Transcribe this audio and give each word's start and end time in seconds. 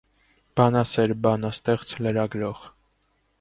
Բանասէր, 0.61 1.13
բանաստեղծ, 1.27 1.93
լրագրող։ 2.07 2.65